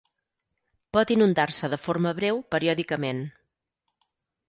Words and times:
Pot 0.97 1.13
inundar-se 1.17 1.71
de 1.75 1.81
forma 1.85 2.17
breu 2.23 2.43
periòdicament. 2.57 3.25